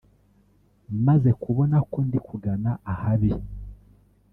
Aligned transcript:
Maze 1.05 1.29
kubona 1.43 1.77
ko 1.91 1.97
ndi 2.07 2.19
kugana 2.27 2.71
ahabi 2.93 3.31